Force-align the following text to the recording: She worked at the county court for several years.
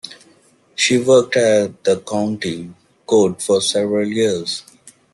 She 0.73 0.97
worked 0.97 1.35
at 1.37 1.83
the 1.83 1.99
county 1.99 2.73
court 3.05 3.39
for 3.39 3.61
several 3.61 4.07
years. 4.07 4.63